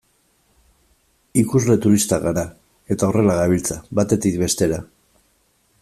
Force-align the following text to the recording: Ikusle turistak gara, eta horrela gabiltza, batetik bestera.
Ikusle 1.41 1.75
turistak 1.83 2.25
gara, 2.29 2.45
eta 2.97 3.11
horrela 3.11 3.37
gabiltza, 3.41 3.79
batetik 4.01 4.41
bestera. 4.47 4.85